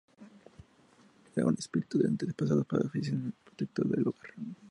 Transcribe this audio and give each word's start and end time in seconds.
Eran 1.35 1.57
espíritus 1.59 2.01
de 2.01 2.07
antepasados, 2.07 2.65
que 2.67 2.75
oficiaban 2.77 3.25
de 3.27 3.33
protectores 3.45 3.91
del 3.91 4.07
hogar. 4.07 4.31